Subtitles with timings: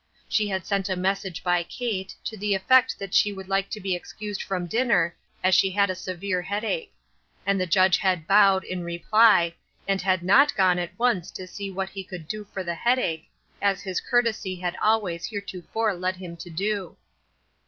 [0.27, 3.79] She had sent a message by Kate, to the effect that she would like to
[3.79, 6.91] be excused from din ner, as she had a severe headache;
[7.45, 9.53] and the Judge had bowed, in reply,
[9.87, 13.29] and had not gone at once to see what he could do for the headache,
[13.61, 16.97] as his courtesy had always heretofore led him to do.